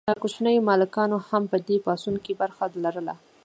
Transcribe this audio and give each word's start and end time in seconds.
کوچنیو 0.23 0.65
مالکانو 0.69 1.17
هم 1.29 1.43
په 1.51 1.57
دې 1.67 1.77
پاڅون 1.85 2.15
کې 2.25 2.33
برخه 2.41 2.63
لرله. 2.83 3.15